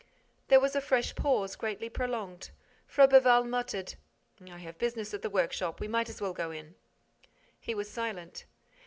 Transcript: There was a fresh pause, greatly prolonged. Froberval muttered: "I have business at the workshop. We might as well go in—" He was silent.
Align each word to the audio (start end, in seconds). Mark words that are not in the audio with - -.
There 0.47 0.59
was 0.59 0.75
a 0.75 0.81
fresh 0.81 1.13
pause, 1.13 1.55
greatly 1.55 1.87
prolonged. 1.87 2.49
Froberval 2.89 3.47
muttered: 3.47 3.93
"I 4.51 4.57
have 4.57 4.79
business 4.79 5.13
at 5.13 5.21
the 5.21 5.29
workshop. 5.29 5.79
We 5.79 5.87
might 5.87 6.09
as 6.09 6.19
well 6.19 6.33
go 6.33 6.49
in—" 6.49 6.73
He 7.59 7.75
was 7.75 7.87
silent. 7.87 8.45